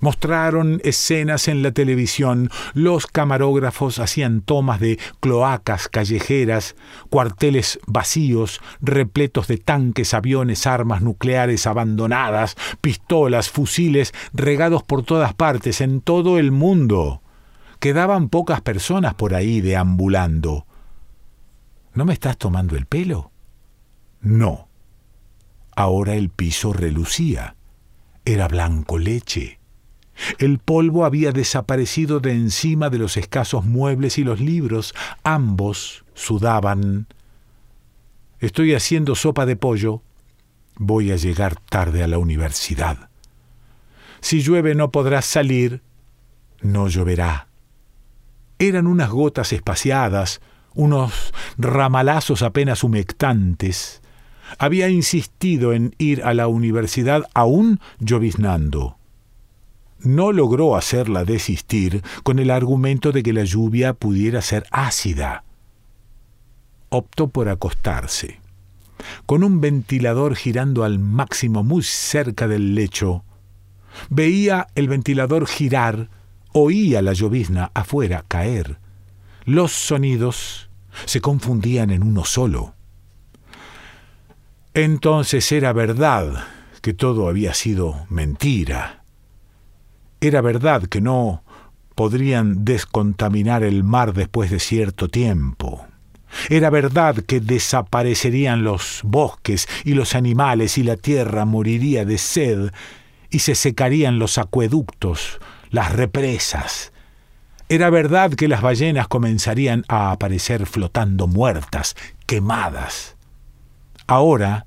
Mostraron 0.00 0.80
escenas 0.82 1.46
en 1.46 1.62
la 1.62 1.72
televisión, 1.72 2.50
los 2.72 3.06
camarógrafos 3.06 3.98
hacían 3.98 4.40
tomas 4.40 4.80
de 4.80 4.98
cloacas 5.20 5.88
callejeras, 5.88 6.74
cuarteles 7.10 7.78
vacíos, 7.86 8.62
repletos 8.80 9.46
de 9.46 9.58
tanques, 9.58 10.14
aviones, 10.14 10.66
armas 10.66 11.02
nucleares 11.02 11.66
abandonadas, 11.66 12.56
pistolas, 12.80 13.50
fusiles, 13.50 14.14
regados 14.32 14.82
por 14.82 15.02
todas 15.02 15.34
partes, 15.34 15.82
en 15.82 16.00
todo 16.00 16.38
el 16.38 16.50
mundo. 16.50 17.22
Quedaban 17.78 18.30
pocas 18.30 18.62
personas 18.62 19.14
por 19.14 19.34
ahí 19.34 19.60
deambulando. 19.60 20.66
¿No 21.92 22.06
me 22.06 22.14
estás 22.14 22.38
tomando 22.38 22.74
el 22.74 22.86
pelo? 22.86 23.32
No. 24.22 24.68
Ahora 25.76 26.14
el 26.14 26.30
piso 26.30 26.72
relucía. 26.72 27.56
Era 28.24 28.48
blanco 28.48 28.98
leche. 28.98 29.59
El 30.38 30.58
polvo 30.58 31.04
había 31.04 31.32
desaparecido 31.32 32.20
de 32.20 32.32
encima 32.32 32.90
de 32.90 32.98
los 32.98 33.16
escasos 33.16 33.64
muebles 33.64 34.18
y 34.18 34.24
los 34.24 34.40
libros. 34.40 34.94
Ambos 35.24 36.04
sudaban. 36.14 37.06
Estoy 38.38 38.74
haciendo 38.74 39.14
sopa 39.14 39.46
de 39.46 39.56
pollo. 39.56 40.02
Voy 40.76 41.10
a 41.10 41.16
llegar 41.16 41.56
tarde 41.56 42.02
a 42.02 42.08
la 42.08 42.18
universidad. 42.18 43.10
Si 44.20 44.42
llueve 44.42 44.74
no 44.74 44.90
podrás 44.90 45.24
salir. 45.24 45.82
No 46.62 46.88
lloverá. 46.88 47.48
Eran 48.58 48.86
unas 48.86 49.08
gotas 49.08 49.52
espaciadas, 49.54 50.42
unos 50.74 51.32
ramalazos 51.56 52.42
apenas 52.42 52.84
humectantes. 52.84 54.02
Había 54.58 54.90
insistido 54.90 55.72
en 55.72 55.94
ir 55.96 56.22
a 56.24 56.34
la 56.34 56.48
universidad 56.48 57.24
aún 57.34 57.80
lloviznando 57.98 58.99
no 60.02 60.32
logró 60.32 60.76
hacerla 60.76 61.24
desistir 61.24 62.02
con 62.22 62.38
el 62.38 62.50
argumento 62.50 63.12
de 63.12 63.22
que 63.22 63.32
la 63.32 63.44
lluvia 63.44 63.94
pudiera 63.94 64.42
ser 64.42 64.64
ácida. 64.70 65.44
Optó 66.88 67.28
por 67.28 67.48
acostarse. 67.48 68.40
Con 69.26 69.44
un 69.44 69.60
ventilador 69.60 70.36
girando 70.36 70.84
al 70.84 70.98
máximo 70.98 71.62
muy 71.62 71.82
cerca 71.82 72.48
del 72.48 72.74
lecho, 72.74 73.24
veía 74.08 74.66
el 74.74 74.88
ventilador 74.88 75.46
girar, 75.46 76.08
oía 76.52 77.00
la 77.02 77.12
llovizna 77.12 77.70
afuera 77.74 78.24
caer. 78.26 78.78
Los 79.44 79.72
sonidos 79.72 80.68
se 81.06 81.20
confundían 81.20 81.90
en 81.90 82.02
uno 82.02 82.24
solo. 82.24 82.74
Entonces 84.74 85.50
era 85.52 85.72
verdad 85.72 86.44
que 86.82 86.94
todo 86.94 87.28
había 87.28 87.54
sido 87.54 88.06
mentira 88.08 88.99
era 90.20 90.40
verdad 90.40 90.84
que 90.84 91.00
no 91.00 91.42
podrían 91.94 92.64
descontaminar 92.64 93.62
el 93.62 93.84
mar 93.84 94.14
después 94.14 94.50
de 94.50 94.60
cierto 94.60 95.08
tiempo. 95.08 95.86
Era 96.48 96.70
verdad 96.70 97.16
que 97.16 97.40
desaparecerían 97.40 98.62
los 98.62 99.00
bosques 99.04 99.68
y 99.84 99.94
los 99.94 100.14
animales 100.14 100.78
y 100.78 100.82
la 100.82 100.96
tierra 100.96 101.44
moriría 101.44 102.04
de 102.04 102.18
sed 102.18 102.70
y 103.30 103.40
se 103.40 103.54
secarían 103.54 104.18
los 104.18 104.38
acueductos, 104.38 105.40
las 105.70 105.92
represas. 105.92 106.92
Era 107.68 107.90
verdad 107.90 108.32
que 108.32 108.48
las 108.48 108.62
ballenas 108.62 109.08
comenzarían 109.08 109.84
a 109.88 110.10
aparecer 110.10 110.66
flotando 110.66 111.26
muertas, 111.26 111.96
quemadas. 112.26 113.16
Ahora 114.06 114.66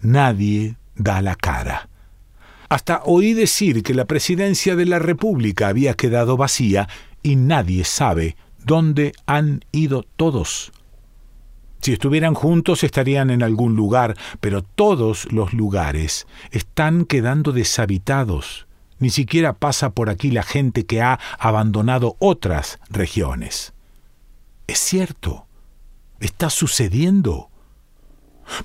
nadie 0.00 0.76
da 0.96 1.22
la 1.22 1.36
cara. 1.36 1.89
Hasta 2.70 3.02
oí 3.04 3.34
decir 3.34 3.82
que 3.82 3.94
la 3.94 4.04
presidencia 4.04 4.76
de 4.76 4.86
la 4.86 5.00
República 5.00 5.66
había 5.66 5.94
quedado 5.94 6.36
vacía 6.36 6.88
y 7.20 7.34
nadie 7.34 7.84
sabe 7.84 8.36
dónde 8.64 9.12
han 9.26 9.64
ido 9.72 10.04
todos. 10.16 10.70
Si 11.80 11.92
estuvieran 11.92 12.34
juntos 12.34 12.84
estarían 12.84 13.30
en 13.30 13.42
algún 13.42 13.74
lugar, 13.74 14.16
pero 14.40 14.62
todos 14.62 15.30
los 15.32 15.52
lugares 15.52 16.28
están 16.52 17.06
quedando 17.06 17.50
deshabitados. 17.50 18.68
Ni 19.00 19.10
siquiera 19.10 19.54
pasa 19.54 19.90
por 19.90 20.08
aquí 20.08 20.30
la 20.30 20.44
gente 20.44 20.86
que 20.86 21.02
ha 21.02 21.18
abandonado 21.40 22.14
otras 22.20 22.78
regiones. 22.88 23.72
Es 24.68 24.78
cierto, 24.78 25.46
está 26.20 26.50
sucediendo. 26.50 27.49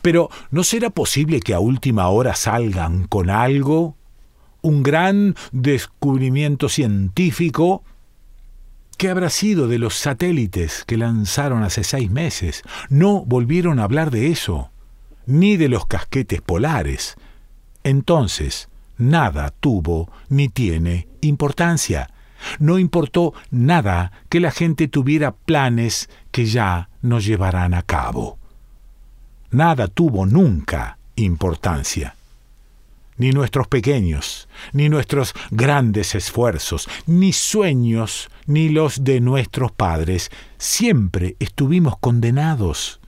Pero 0.01 0.29
¿no 0.51 0.63
será 0.63 0.89
posible 0.89 1.39
que 1.39 1.53
a 1.53 1.59
última 1.59 2.07
hora 2.09 2.35
salgan 2.35 3.07
con 3.07 3.29
algo? 3.29 3.95
Un 4.61 4.83
gran 4.83 5.35
descubrimiento 5.51 6.69
científico. 6.69 7.83
¿Qué 8.97 9.09
habrá 9.09 9.29
sido 9.29 9.67
de 9.67 9.77
los 9.77 9.95
satélites 9.95 10.85
que 10.85 10.97
lanzaron 10.97 11.63
hace 11.63 11.83
seis 11.83 12.09
meses? 12.09 12.63
No 12.89 13.25
volvieron 13.25 13.79
a 13.79 13.83
hablar 13.83 14.09
de 14.09 14.31
eso, 14.31 14.71
ni 15.25 15.57
de 15.57 15.69
los 15.69 15.85
casquetes 15.85 16.41
polares. 16.41 17.15
Entonces, 17.83 18.69
nada 18.97 19.51
tuvo 19.59 20.09
ni 20.29 20.47
tiene 20.47 21.07
importancia. 21.21 22.09
No 22.59 22.79
importó 22.79 23.33
nada 23.51 24.11
que 24.29 24.39
la 24.39 24.51
gente 24.51 24.87
tuviera 24.87 25.35
planes 25.35 26.09
que 26.31 26.45
ya 26.45 26.89
no 27.01 27.19
llevarán 27.19 27.73
a 27.73 27.81
cabo 27.81 28.39
nada 29.55 29.87
tuvo 29.87 30.25
nunca 30.25 30.97
importancia. 31.15 32.15
ni 33.17 33.31
nuestros 33.31 33.67
pequeños, 33.67 34.47
ni 34.73 34.89
nuestros 34.89 35.33
grandes 35.51 36.15
esfuerzos, 36.15 36.89
ni 37.05 37.31
sueños, 37.31 38.29
ni 38.45 38.69
los 38.69 39.03
de 39.03 39.21
nuestros 39.21 39.71
padres. 39.71 40.31
Siempre 40.57 41.35
estuvimos 41.39 41.97
condenados. 41.97 42.99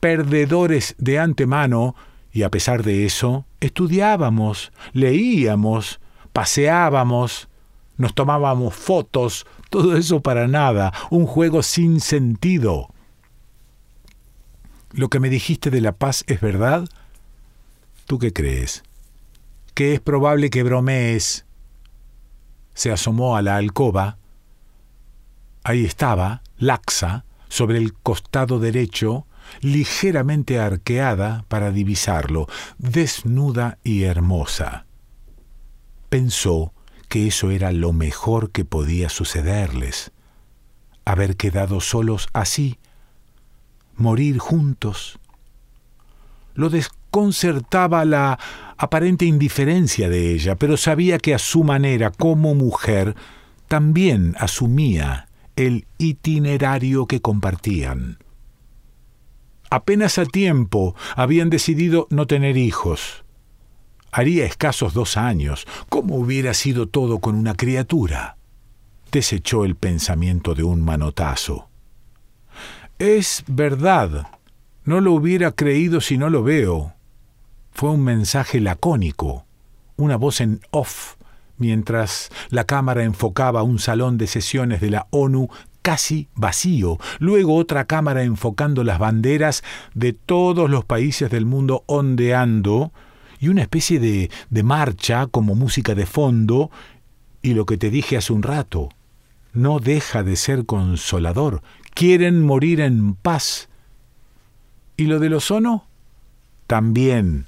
Perdedores 0.00 0.94
de 0.98 1.18
antemano, 1.18 1.94
y 2.32 2.42
a 2.42 2.50
pesar 2.50 2.82
de 2.82 3.04
eso, 3.04 3.44
estudiábamos, 3.60 4.72
leíamos, 4.92 6.00
paseábamos, 6.32 7.48
nos 7.96 8.14
tomábamos 8.14 8.74
fotos, 8.74 9.46
todo 9.70 9.96
eso 9.96 10.20
para 10.20 10.48
nada, 10.48 10.92
un 11.10 11.26
juego 11.26 11.62
sin 11.62 12.00
sentido. 12.00 12.88
¿Lo 14.94 15.10
que 15.10 15.20
me 15.20 15.28
dijiste 15.28 15.70
de 15.70 15.80
la 15.80 15.92
paz 15.92 16.24
es 16.26 16.40
verdad? 16.40 16.88
¿Tú 18.06 18.18
qué 18.18 18.32
crees? 18.32 18.82
que 19.74 19.92
es 19.92 20.00
probable 20.00 20.50
que 20.50 20.62
bromees. 20.62 21.44
Se 22.74 22.92
asomó 22.92 23.36
a 23.36 23.42
la 23.42 23.56
alcoba. 23.56 24.18
Ahí 25.64 25.84
estaba, 25.84 26.42
laxa, 26.58 27.24
sobre 27.48 27.78
el 27.78 27.92
costado 27.92 28.58
derecho, 28.60 29.26
ligeramente 29.60 30.58
arqueada 30.58 31.44
para 31.48 31.70
divisarlo, 31.70 32.46
desnuda 32.78 33.78
y 33.82 34.04
hermosa. 34.04 34.86
Pensó 36.08 36.72
que 37.08 37.26
eso 37.26 37.50
era 37.50 37.72
lo 37.72 37.92
mejor 37.92 38.50
que 38.50 38.64
podía 38.64 39.08
sucederles, 39.08 40.12
haber 41.04 41.36
quedado 41.36 41.80
solos 41.80 42.28
así, 42.32 42.78
morir 43.96 44.38
juntos. 44.38 45.18
Lo 46.54 46.70
desconcertaba 46.70 48.04
la 48.04 48.38
aparente 48.76 49.24
indiferencia 49.24 50.08
de 50.08 50.32
ella, 50.32 50.56
pero 50.56 50.76
sabía 50.76 51.18
que 51.18 51.34
a 51.34 51.38
su 51.38 51.64
manera 51.64 52.10
como 52.10 52.54
mujer 52.54 53.14
también 53.68 54.34
asumía 54.38 55.28
el 55.56 55.86
itinerario 55.98 57.06
que 57.06 57.20
compartían. 57.20 58.18
Apenas 59.70 60.18
a 60.18 60.24
tiempo 60.24 60.94
habían 61.16 61.50
decidido 61.50 62.06
no 62.10 62.26
tener 62.26 62.56
hijos. 62.56 63.24
Haría 64.12 64.44
escasos 64.44 64.94
dos 64.94 65.16
años. 65.16 65.66
¿Cómo 65.88 66.14
hubiera 66.14 66.54
sido 66.54 66.88
todo 66.88 67.18
con 67.18 67.34
una 67.34 67.54
criatura? 67.54 68.36
Desechó 69.10 69.64
el 69.64 69.74
pensamiento 69.74 70.54
de 70.54 70.62
un 70.62 70.84
manotazo. 70.84 71.68
Es 72.98 73.42
verdad. 73.48 74.28
No 74.84 75.00
lo 75.00 75.12
hubiera 75.12 75.50
creído 75.50 76.00
si 76.00 76.16
no 76.16 76.30
lo 76.30 76.44
veo. 76.44 76.92
Fue 77.72 77.90
un 77.90 78.04
mensaje 78.04 78.60
lacónico, 78.60 79.44
una 79.96 80.16
voz 80.16 80.40
en 80.40 80.60
off, 80.70 81.16
mientras 81.58 82.30
la 82.50 82.64
cámara 82.64 83.02
enfocaba 83.02 83.64
un 83.64 83.80
salón 83.80 84.16
de 84.16 84.28
sesiones 84.28 84.80
de 84.80 84.90
la 84.90 85.08
ONU 85.10 85.48
casi 85.82 86.28
vacío, 86.36 86.98
luego 87.18 87.56
otra 87.56 87.84
cámara 87.84 88.22
enfocando 88.22 88.84
las 88.84 89.00
banderas 89.00 89.64
de 89.94 90.12
todos 90.12 90.70
los 90.70 90.84
países 90.84 91.30
del 91.30 91.46
mundo 91.46 91.82
ondeando, 91.86 92.92
y 93.40 93.48
una 93.48 93.62
especie 93.62 93.98
de, 93.98 94.30
de 94.50 94.62
marcha 94.62 95.26
como 95.26 95.56
música 95.56 95.96
de 95.96 96.06
fondo, 96.06 96.70
y 97.42 97.54
lo 97.54 97.66
que 97.66 97.76
te 97.76 97.90
dije 97.90 98.16
hace 98.16 98.32
un 98.32 98.44
rato, 98.44 98.88
no 99.52 99.78
deja 99.78 100.22
de 100.22 100.36
ser 100.36 100.64
consolador, 100.64 101.62
quieren 101.94 102.42
morir 102.42 102.80
en 102.80 103.14
paz. 103.14 103.68
¿Y 104.96 105.04
lo 105.04 105.18
del 105.18 105.34
ozono? 105.34 105.86
También 106.66 107.46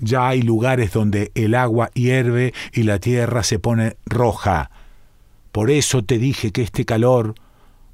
ya 0.00 0.28
hay 0.28 0.42
lugares 0.42 0.92
donde 0.92 1.30
el 1.34 1.54
agua 1.54 1.90
hierve 1.94 2.52
y 2.72 2.82
la 2.82 2.98
tierra 2.98 3.42
se 3.42 3.58
pone 3.58 3.96
roja. 4.06 4.70
Por 5.52 5.70
eso 5.70 6.02
te 6.02 6.18
dije 6.18 6.50
que 6.50 6.62
este 6.62 6.84
calor, 6.84 7.34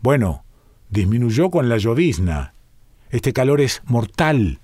bueno, 0.00 0.44
disminuyó 0.88 1.50
con 1.50 1.68
la 1.68 1.76
llovizna. 1.76 2.54
Este 3.10 3.32
calor 3.32 3.60
es 3.60 3.82
mortal. 3.84 4.60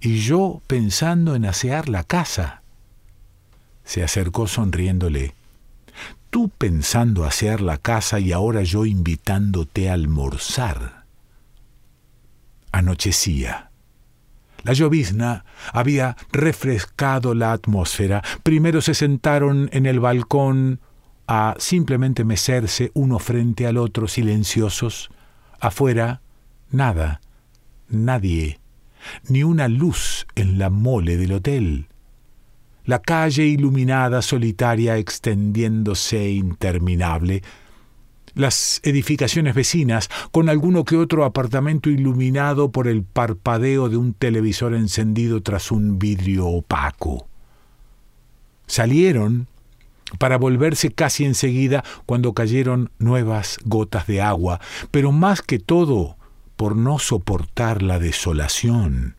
Y 0.00 0.20
yo 0.20 0.62
pensando 0.66 1.34
en 1.34 1.44
asear 1.44 1.88
la 1.88 2.04
casa. 2.04 2.62
Se 3.84 4.02
acercó 4.02 4.46
sonriéndole. 4.46 5.34
Tú 6.30 6.48
pensando 6.48 7.24
asear 7.24 7.60
la 7.60 7.76
casa 7.76 8.20
y 8.20 8.32
ahora 8.32 8.62
yo 8.62 8.86
invitándote 8.86 9.90
a 9.90 9.94
almorzar. 9.94 11.04
Anochecía. 12.70 13.70
La 14.62 14.72
llovizna 14.72 15.44
había 15.72 16.16
refrescado 16.32 17.34
la 17.34 17.52
atmósfera. 17.52 18.22
Primero 18.42 18.80
se 18.80 18.94
sentaron 18.94 19.68
en 19.72 19.86
el 19.86 19.98
balcón 20.00 20.80
a 21.26 21.54
simplemente 21.58 22.24
mecerse 22.24 22.90
uno 22.94 23.18
frente 23.18 23.66
al 23.66 23.76
otro 23.76 24.06
silenciosos. 24.06 25.10
Afuera, 25.58 26.20
nada, 26.70 27.20
nadie, 27.88 28.60
ni 29.28 29.42
una 29.42 29.68
luz 29.68 30.26
en 30.34 30.58
la 30.58 30.70
mole 30.70 31.16
del 31.16 31.32
hotel. 31.32 31.89
La 32.84 33.00
calle 33.00 33.44
iluminada, 33.46 34.22
solitaria, 34.22 34.96
extendiéndose 34.96 36.30
interminable, 36.30 37.42
las 38.34 38.80
edificaciones 38.84 39.54
vecinas, 39.54 40.08
con 40.30 40.48
alguno 40.48 40.84
que 40.84 40.96
otro 40.96 41.24
apartamento 41.24 41.90
iluminado 41.90 42.70
por 42.70 42.88
el 42.88 43.02
parpadeo 43.02 43.88
de 43.88 43.96
un 43.96 44.14
televisor 44.14 44.74
encendido 44.74 45.42
tras 45.42 45.70
un 45.70 45.98
vidrio 45.98 46.46
opaco. 46.46 47.26
Salieron 48.66 49.48
para 50.18 50.38
volverse 50.38 50.90
casi 50.90 51.24
enseguida 51.24 51.84
cuando 52.06 52.32
cayeron 52.32 52.90
nuevas 52.98 53.58
gotas 53.64 54.06
de 54.06 54.20
agua, 54.20 54.60
pero 54.90 55.12
más 55.12 55.42
que 55.42 55.58
todo 55.58 56.16
por 56.56 56.76
no 56.76 56.98
soportar 56.98 57.82
la 57.82 57.98
desolación. 57.98 59.16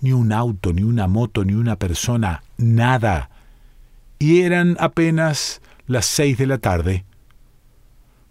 Ni 0.00 0.12
un 0.12 0.32
auto, 0.32 0.72
ni 0.72 0.82
una 0.82 1.06
moto, 1.06 1.44
ni 1.44 1.54
una 1.54 1.76
persona, 1.76 2.42
nada. 2.58 3.30
Y 4.18 4.42
eran 4.42 4.76
apenas 4.78 5.60
las 5.86 6.06
seis 6.06 6.38
de 6.38 6.46
la 6.46 6.58
tarde 6.58 7.04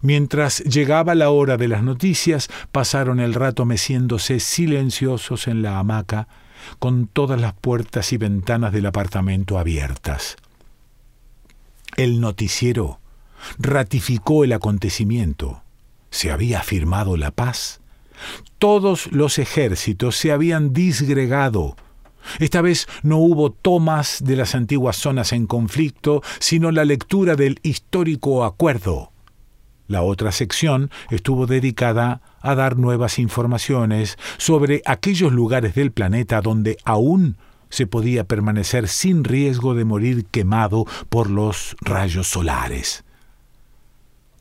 Mientras 0.06 0.60
llegaba 0.60 1.16
la 1.16 1.30
hora 1.30 1.56
de 1.56 1.68
las 1.68 1.82
noticias, 1.82 2.48
pasaron 2.70 3.18
el 3.18 3.34
rato 3.34 3.64
meciéndose 3.64 4.38
silenciosos 4.40 5.48
en 5.48 5.62
la 5.62 5.78
hamaca, 5.80 6.28
con 6.78 7.06
todas 7.06 7.40
las 7.40 7.54
puertas 7.54 8.12
y 8.12 8.16
ventanas 8.16 8.72
del 8.72 8.86
apartamento 8.86 9.58
abiertas. 9.58 10.36
El 11.96 12.20
noticiero 12.20 13.00
ratificó 13.58 14.44
el 14.44 14.52
acontecimiento. 14.52 15.62
Se 16.10 16.30
había 16.30 16.62
firmado 16.62 17.16
la 17.16 17.30
paz. 17.30 17.80
Todos 18.58 19.10
los 19.12 19.38
ejércitos 19.38 20.16
se 20.16 20.32
habían 20.32 20.72
disgregado. 20.72 21.76
Esta 22.38 22.60
vez 22.60 22.86
no 23.02 23.18
hubo 23.18 23.50
tomas 23.50 24.22
de 24.24 24.36
las 24.36 24.54
antiguas 24.54 24.96
zonas 24.96 25.32
en 25.32 25.46
conflicto, 25.46 26.22
sino 26.38 26.70
la 26.70 26.84
lectura 26.84 27.36
del 27.36 27.60
histórico 27.62 28.44
acuerdo. 28.44 29.12
La 29.88 30.02
otra 30.02 30.32
sección 30.32 30.90
estuvo 31.10 31.46
dedicada 31.46 32.20
a 32.40 32.54
dar 32.56 32.76
nuevas 32.76 33.18
informaciones 33.18 34.18
sobre 34.36 34.82
aquellos 34.84 35.32
lugares 35.32 35.74
del 35.74 35.92
planeta 35.92 36.40
donde 36.40 36.76
aún 36.84 37.36
se 37.70 37.86
podía 37.86 38.24
permanecer 38.24 38.88
sin 38.88 39.22
riesgo 39.22 39.74
de 39.74 39.84
morir 39.84 40.26
quemado 40.26 40.86
por 41.08 41.30
los 41.30 41.76
rayos 41.80 42.28
solares. 42.28 43.04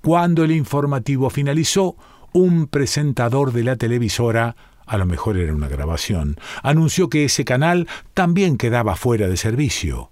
Cuando 0.01 0.43
el 0.43 0.51
informativo 0.51 1.29
finalizó, 1.29 1.95
un 2.35 2.67
presentador 2.67 3.51
de 3.51 3.63
la 3.63 3.75
televisora, 3.75 4.55
a 4.85 4.97
lo 4.97 5.05
mejor 5.05 5.37
era 5.37 5.53
una 5.53 5.67
grabación, 5.67 6.37
anunció 6.61 7.09
que 7.09 7.25
ese 7.25 7.45
canal 7.45 7.87
también 8.13 8.57
quedaba 8.57 8.95
fuera 8.95 9.27
de 9.27 9.37
servicio 9.37 10.11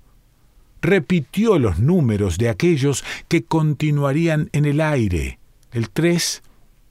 repitió 0.84 1.58
los 1.60 1.80
números 1.80 2.38
de 2.38 2.50
aquellos 2.50 3.06
que 3.30 3.46
continuarían 3.46 4.50
en 4.52 4.66
el 4.66 4.82
aire, 4.82 5.40
el 5.72 5.90
3, 5.90 6.44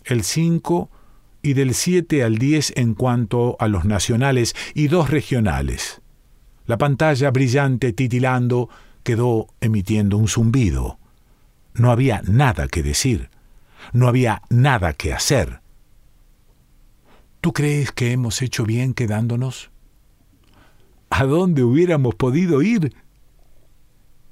el 0.05 0.25
5 0.25 0.91
y 1.43 1.53
del 1.53 1.75
7 1.75 2.25
al 2.25 2.39
10 2.39 2.73
en 2.77 2.95
cuanto 2.95 3.57
a 3.61 3.69
los 3.69 3.85
nacionales 3.85 4.57
y 4.75 4.89
dos 4.89 5.11
regionales. 5.11 6.01
La 6.67 6.79
pantalla 6.79 7.31
brillante 7.31 7.93
titilando 7.93 8.71
quedó 9.03 9.49
emitiendo 9.61 10.17
un 10.17 10.27
zumbido. 10.27 10.99
No 11.75 11.91
había 11.91 12.23
nada 12.23 12.69
que 12.69 12.83
decir, 12.83 13.29
no 13.93 14.09
había 14.09 14.43
nada 14.49 14.93
que 14.93 15.13
hacer. 15.13 15.61
¿Tú 17.41 17.53
crees 17.53 17.93
que 17.93 18.13
hemos 18.13 18.41
hecho 18.43 18.65
bien 18.65 18.95
quedándonos? 18.95 19.71
¿A 21.11 21.25
dónde 21.25 21.63
hubiéramos 21.65 22.15
podido 22.15 22.63
ir? 22.63 22.95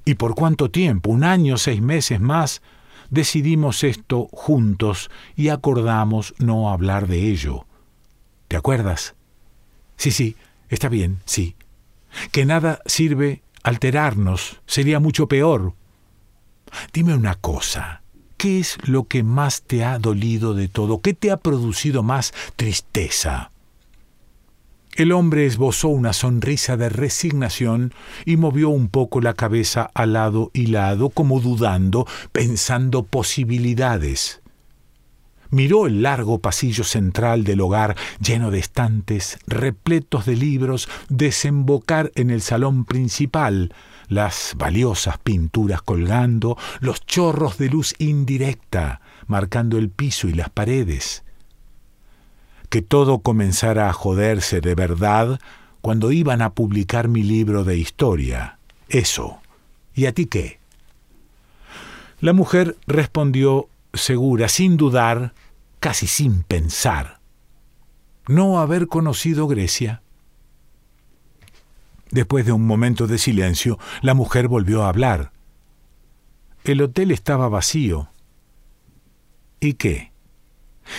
¿Y 0.05 0.15
por 0.15 0.35
cuánto 0.35 0.71
tiempo? 0.71 1.11
¿Un 1.11 1.25
año, 1.25 1.57
seis 1.57 1.83
meses 1.83 2.21
más? 2.21 2.63
Decidimos 3.11 3.85
esto 3.85 4.29
juntos 4.33 5.11
y 5.35 5.49
acordamos 5.49 6.35
no 6.39 6.71
hablar 6.71 7.09
de 7.09 7.29
ello. 7.29 7.67
¿Te 8.49 8.57
acuerdas? 8.57 9.15
Sí, 9.97 10.11
sí, 10.11 10.37
está 10.69 10.89
bien, 10.89 11.21
sí. 11.25 11.57
que 12.33 12.45
nada 12.45 12.81
sirve 12.87 13.43
alterarnos, 13.63 14.61
sería 14.67 15.01
mucho 15.01 15.29
peor. 15.29 15.75
Dime 16.93 17.15
una 17.15 17.35
cosa, 17.35 18.00
¿qué 18.41 18.59
es 18.59 18.79
lo 18.85 19.05
que 19.05 19.23
más 19.23 19.61
te 19.61 19.85
ha 19.85 19.99
dolido 19.99 20.55
de 20.55 20.67
todo? 20.67 21.03
¿Qué 21.03 21.13
te 21.13 21.31
ha 21.31 21.37
producido 21.37 22.03
más 22.03 22.33
tristeza? 22.57 23.51
El 24.97 25.13
hombre 25.13 25.45
esbozó 25.45 25.89
una 25.89 26.15
sonrisa 26.15 26.79
de 26.79 26.89
resignación 26.89 27.93
y 28.25 28.39
movió 28.39 28.71
un 28.71 28.89
poco 28.89 29.21
la 29.21 29.35
cabeza 29.35 29.91
al 29.93 30.15
lado 30.15 30.51
y 30.55 30.69
lado, 30.69 31.11
como 31.11 31.41
dudando, 31.41 32.07
pensando 32.33 33.03
posibilidades. 33.03 34.41
Miró 35.51 35.87
el 35.87 36.01
largo 36.01 36.39
pasillo 36.39 36.85
central 36.85 37.45
del 37.45 37.61
hogar 37.61 37.95
lleno 38.21 38.51
de 38.51 38.61
estantes, 38.61 39.39
repletos 39.49 40.25
de 40.25 40.37
libros, 40.37 40.89
desembocar 41.11 42.11
en 42.15 42.31
el 42.31 42.41
salón 42.41 42.87
principal, 42.87 43.75
las 44.11 44.53
valiosas 44.59 45.17
pinturas 45.17 45.81
colgando, 45.81 46.59
los 46.81 47.07
chorros 47.07 47.57
de 47.57 47.71
luz 47.71 47.95
indirecta, 47.97 49.01
marcando 49.27 49.79
el 49.79 49.89
piso 49.89 50.29
y 50.29 50.35
las 50.35 50.51
paredes 50.51 51.25
que 52.71 52.83
todo 52.83 53.19
comenzara 53.19 53.91
a 53.91 53.93
joderse 53.93 54.61
de 54.61 54.75
verdad 54.75 55.41
cuando 55.83 56.13
iban 56.13 56.41
a 56.41 56.55
publicar 56.55 57.09
mi 57.09 57.23
libro 57.23 57.65
de 57.65 57.77
historia. 57.77 58.59
Eso. 58.89 59.41
¿Y 59.93 60.07
a 60.07 60.13
ti 60.13 60.27
qué? 60.27 60.61
La 62.21 62.33
mujer 62.33 62.77
respondió 62.87 63.69
segura, 63.93 64.49
sin 64.49 64.77
dudar, 64.77 65.35
casi 65.81 66.07
sin 66.07 66.45
pensar. 66.45 67.19
No 68.29 68.61
haber 68.61 68.87
conocido 68.87 69.49
Grecia. 69.49 70.03
Después 72.11 72.45
de 72.45 72.53
un 72.53 72.67
momento 72.67 73.07
de 73.07 73.19
silencio, 73.19 73.79
la 74.03 74.15
mujer 74.15 74.49
volvió 74.49 74.83
a 74.83 74.89
hablar. 74.89 75.33
El 76.65 76.83
hotel 76.83 77.11
estaba 77.11 77.49
vacío. 77.49 78.09
¿Y 79.61 79.75
qué? 79.75 80.11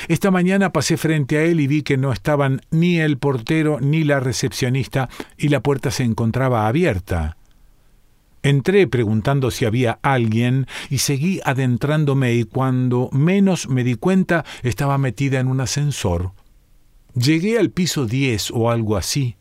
Esta 0.07 0.31
mañana 0.31 0.71
pasé 0.71 0.97
frente 0.97 1.37
a 1.37 1.43
él 1.43 1.59
y 1.59 1.67
vi 1.67 1.83
que 1.83 1.97
no 1.97 2.13
estaban 2.13 2.61
ni 2.71 2.99
el 2.99 3.17
portero 3.17 3.79
ni 3.81 4.03
la 4.03 4.19
recepcionista 4.19 5.09
y 5.37 5.49
la 5.49 5.61
puerta 5.61 5.91
se 5.91 6.03
encontraba 6.03 6.67
abierta. 6.67 7.37
Entré 8.43 8.87
preguntando 8.87 9.51
si 9.51 9.65
había 9.65 9.99
alguien 10.01 10.65
y 10.89 10.99
seguí 10.99 11.41
adentrándome 11.43 12.33
y 12.33 12.43
cuando 12.45 13.09
menos 13.11 13.69
me 13.69 13.83
di 13.83 13.95
cuenta 13.95 14.45
estaba 14.63 14.97
metida 14.97 15.39
en 15.39 15.47
un 15.47 15.61
ascensor. 15.61 16.31
Llegué 17.13 17.59
al 17.59 17.69
piso 17.69 18.05
diez 18.05 18.49
o 18.51 18.71
algo 18.71 18.97
así. 18.97 19.35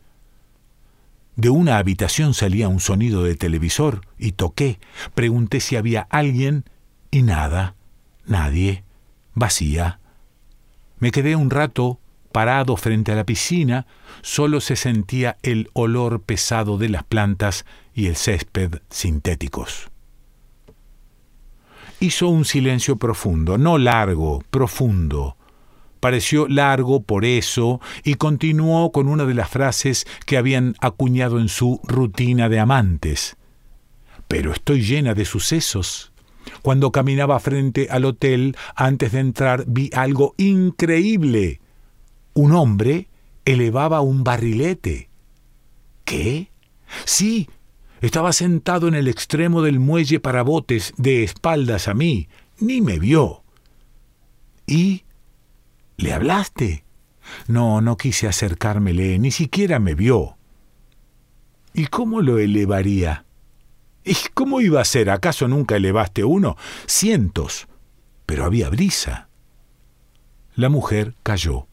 De 1.41 1.49
una 1.49 1.79
habitación 1.79 2.35
salía 2.35 2.69
un 2.69 2.81
sonido 2.81 3.23
de 3.23 3.35
televisor 3.35 4.03
y 4.19 4.33
toqué. 4.33 4.79
Pregunté 5.15 5.61
si 5.61 5.75
había 5.75 6.03
alguien 6.11 6.67
y 7.11 7.23
nada, 7.23 7.77
nadie, 8.27 8.85
vacía. 9.33 10.01
Me 10.99 11.11
quedé 11.11 11.37
un 11.37 11.49
rato 11.49 11.99
parado 12.31 12.77
frente 12.77 13.13
a 13.13 13.15
la 13.15 13.25
piscina, 13.25 13.87
solo 14.21 14.61
se 14.61 14.77
sentía 14.77 15.39
el 15.43 15.71
olor 15.73 16.21
pesado 16.21 16.77
de 16.77 16.91
las 16.91 17.05
plantas 17.05 17.65
y 17.95 18.09
el 18.09 18.17
césped 18.17 18.83
sintéticos. 18.91 19.89
Hizo 22.01 22.29
un 22.29 22.45
silencio 22.45 22.97
profundo, 22.97 23.57
no 23.57 23.79
largo, 23.79 24.45
profundo. 24.51 25.39
Pareció 26.01 26.49
largo 26.49 27.03
por 27.03 27.25
eso 27.25 27.81
y 28.05 28.15
continuó 28.15 28.91
con 28.91 29.09
una 29.09 29.27
de 29.27 29.35
las 29.35 29.51
frases 29.51 30.07
que 30.27 30.39
habían 30.39 30.75
acuñado 30.81 31.39
en 31.39 31.49
su 31.49 31.81
rutina 31.85 32.49
de 32.49 32.59
amantes. 32.59 33.37
Pero 34.27 34.53
estoy 34.53 34.83
llena 34.83 35.13
de 35.13 35.27
sucesos. 35.27 36.13
Cuando 36.63 36.91
caminaba 36.91 37.39
frente 37.39 37.89
al 37.91 38.07
hotel, 38.07 38.57
antes 38.75 39.13
de 39.13 39.21
entrar, 39.21 39.65
vi 39.67 39.91
algo 39.93 40.35
increíble. 40.39 41.61
Un 42.33 42.53
hombre 42.53 43.09
elevaba 43.45 44.01
un 44.01 44.25
barrilete. 44.25 45.11
¿Qué? 46.05 46.51
Sí, 47.05 47.49
estaba 48.01 48.33
sentado 48.33 48.89
en 48.89 48.95
el 48.95 49.09
extremo 49.09 49.63
del 49.63 49.81
muelle 49.81 50.21
para 50.21 50.43
botes, 50.43 50.95
de 50.97 51.23
espaldas 51.25 51.89
a 51.89 51.95
mí. 51.95 52.29
Ni 52.59 52.81
me 52.81 52.99
vio. 52.99 53.43
¿Y? 54.67 55.05
¿Le 56.01 56.15
hablaste? 56.15 56.85
No, 57.47 57.83
no 57.83 57.99
quise 57.99 58.27
acercármele, 58.27 59.19
ni 59.19 59.31
siquiera 59.31 59.79
me 59.79 59.95
vio. 59.95 60.39
¿Y 61.75 61.89
cómo 61.89 62.23
lo 62.23 62.39
elevaría? 62.39 63.27
¿Y 64.03 64.17
cómo 64.33 64.63
iba 64.63 64.81
a 64.81 64.85
ser? 64.87 65.11
¿Acaso 65.11 65.47
nunca 65.47 65.77
elevaste 65.77 66.25
uno? 66.25 66.57
Cientos. 66.87 67.69
Pero 68.25 68.47
había 68.47 68.71
brisa. 68.71 69.29
La 70.55 70.71
mujer 70.71 71.17
calló. 71.23 71.67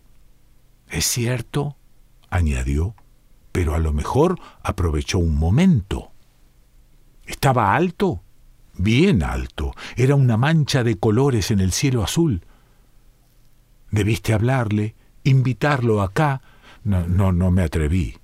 Es 0.89 1.05
cierto, 1.05 1.77
añadió, 2.29 2.95
pero 3.53 3.75
a 3.75 3.79
lo 3.79 3.93
mejor 3.93 4.39
aprovechó 4.61 5.19
un 5.19 5.35
momento. 5.35 6.11
Estaba 7.25 7.75
alto, 7.75 8.23
bien 8.77 9.23
alto, 9.23 9.73
era 9.95 10.15
una 10.15 10.35
mancha 10.35 10.83
de 10.83 10.97
colores 10.97 11.49
en 11.49 11.61
el 11.61 11.71
cielo 11.71 12.03
azul. 12.03 12.41
Debiste 13.91 14.33
hablarle, 14.33 14.95
invitarlo 15.23 16.01
acá. 16.01 16.41
No, 16.83 17.07
no, 17.07 17.31
no 17.31 17.51
me 17.51 17.63
atreví. 17.63 18.17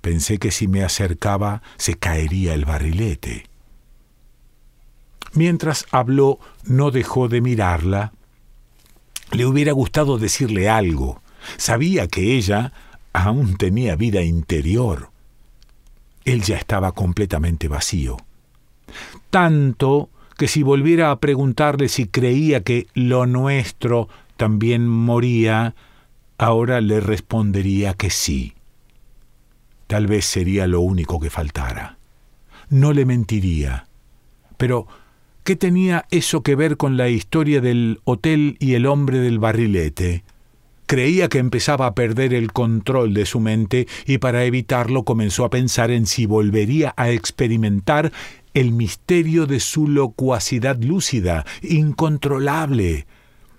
Pensé 0.00 0.38
que 0.38 0.50
si 0.50 0.66
me 0.66 0.82
acercaba 0.82 1.62
se 1.76 1.94
caería 1.94 2.54
el 2.54 2.64
barrilete. 2.64 3.46
Mientras 5.32 5.86
habló, 5.90 6.40
no 6.64 6.90
dejó 6.90 7.28
de 7.28 7.40
mirarla. 7.40 8.12
Le 9.30 9.46
hubiera 9.46 9.72
gustado 9.72 10.18
decirle 10.18 10.68
algo. 10.68 11.22
Sabía 11.56 12.08
que 12.08 12.36
ella 12.36 12.72
aún 13.12 13.56
tenía 13.56 13.96
vida 13.96 14.22
interior. 14.22 15.10
Él 16.24 16.42
ya 16.42 16.56
estaba 16.56 16.92
completamente 16.92 17.68
vacío. 17.68 18.16
Tanto 19.30 20.10
que 20.36 20.48
si 20.48 20.62
volviera 20.62 21.10
a 21.10 21.20
preguntarle 21.20 21.88
si 21.88 22.06
creía 22.06 22.62
que 22.62 22.88
lo 22.94 23.26
nuestro 23.26 24.08
también 24.40 24.88
moría, 24.88 25.74
ahora 26.38 26.80
le 26.80 27.00
respondería 27.00 27.92
que 27.92 28.08
sí. 28.08 28.54
Tal 29.86 30.06
vez 30.06 30.24
sería 30.24 30.66
lo 30.66 30.80
único 30.80 31.20
que 31.20 31.28
faltara. 31.28 31.98
No 32.70 32.94
le 32.94 33.04
mentiría. 33.04 33.86
Pero 34.56 34.86
¿Qué 35.44 35.56
tenía 35.56 36.06
eso 36.10 36.42
que 36.42 36.54
ver 36.54 36.78
con 36.78 36.96
la 36.96 37.10
historia 37.10 37.60
del 37.60 38.00
hotel 38.04 38.56
y 38.60 38.74
el 38.74 38.86
hombre 38.86 39.18
del 39.18 39.38
barrilete? 39.38 40.24
Creía 40.86 41.28
que 41.28 41.38
empezaba 41.38 41.86
a 41.86 41.94
perder 41.94 42.32
el 42.32 42.52
control 42.52 43.12
de 43.12 43.26
su 43.26 43.40
mente 43.40 43.86
y 44.06 44.18
para 44.18 44.44
evitarlo 44.44 45.04
comenzó 45.04 45.44
a 45.44 45.50
pensar 45.50 45.90
en 45.90 46.06
si 46.06 46.24
volvería 46.24 46.94
a 46.96 47.10
experimentar 47.10 48.10
el 48.54 48.72
misterio 48.72 49.46
de 49.46 49.60
su 49.60 49.86
locuacidad 49.86 50.78
lúcida, 50.82 51.44
incontrolable, 51.62 53.06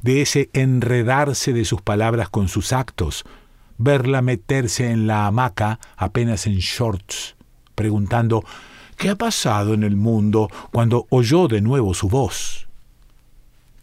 de 0.02 0.22
ese 0.22 0.50
enredarse 0.54 1.54
de 1.54 1.66
sus 1.66 1.82
palabras 1.82 2.30
con 2.30 2.48
sus 2.48 2.74
actos, 2.74 3.24
verla 3.78 4.22
meterse 4.22 4.92
en 4.92 5.08
la 5.08 5.26
hamaca 5.26 5.80
apenas 5.98 6.48
en 6.48 6.58
shorts, 6.58 7.36
preguntando 7.76 8.44
¿Qué 9.02 9.10
ha 9.10 9.16
pasado 9.16 9.74
en 9.74 9.82
el 9.82 9.96
mundo 9.96 10.48
cuando 10.72 11.08
oyó 11.10 11.48
de 11.48 11.60
nuevo 11.60 11.96
su 11.96 12.08
voz? 12.08 12.68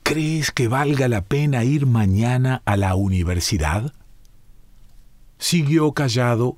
¿Crees 0.04 0.52
que 0.52 0.68
valga 0.68 1.08
la 1.08 1.22
pena 1.22 1.64
ir 1.64 1.86
mañana 1.86 2.62
a 2.64 2.76
la 2.76 2.94
universidad? 2.94 3.92
Siguió 5.38 5.90
callado, 5.90 6.56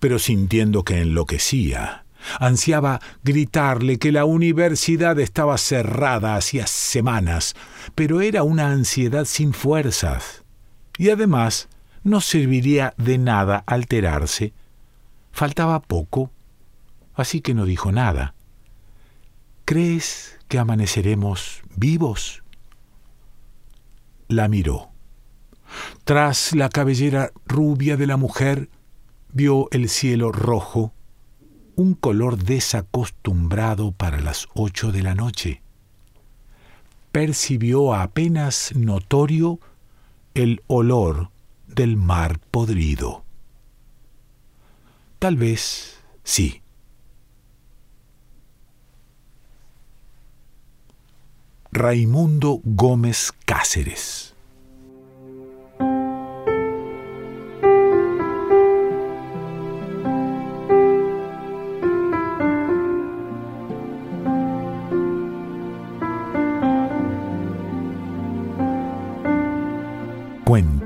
pero 0.00 0.18
sintiendo 0.18 0.84
que 0.84 1.02
enloquecía. 1.02 2.05
Ansiaba 2.40 3.00
gritarle 3.22 3.98
que 3.98 4.12
la 4.12 4.24
universidad 4.24 5.18
estaba 5.18 5.58
cerrada 5.58 6.36
hacía 6.36 6.66
semanas, 6.66 7.54
pero 7.94 8.20
era 8.20 8.42
una 8.42 8.70
ansiedad 8.70 9.24
sin 9.24 9.52
fuerzas. 9.52 10.44
Y 10.98 11.10
además 11.10 11.68
no 12.02 12.20
serviría 12.20 12.94
de 12.96 13.18
nada 13.18 13.62
alterarse. 13.66 14.52
Faltaba 15.32 15.80
poco 15.80 16.30
así 17.16 17.40
que 17.40 17.54
no 17.54 17.64
dijo 17.64 17.90
nada. 17.90 18.34
¿Crees 19.64 20.38
que 20.48 20.58
amaneceremos 20.58 21.62
vivos? 21.74 22.44
La 24.28 24.46
miró. 24.48 24.90
Tras 26.04 26.54
la 26.54 26.68
cabellera 26.68 27.32
rubia 27.46 27.96
de 27.96 28.06
la 28.06 28.16
mujer, 28.16 28.70
vio 29.32 29.68
el 29.72 29.88
cielo 29.88 30.30
rojo, 30.30 30.92
un 31.76 31.94
color 31.94 32.38
desacostumbrado 32.38 33.92
para 33.92 34.20
las 34.20 34.48
ocho 34.54 34.92
de 34.92 35.02
la 35.02 35.14
noche. 35.14 35.62
Percibió 37.12 37.94
apenas 37.94 38.74
notorio 38.74 39.60
el 40.34 40.62
olor 40.66 41.30
del 41.66 41.96
mar 41.96 42.38
podrido. 42.50 43.24
Tal 45.18 45.36
vez 45.36 45.98
sí. 46.24 46.62
Raimundo 51.72 52.60
Gómez 52.64 53.32
Cáceres. 53.44 54.35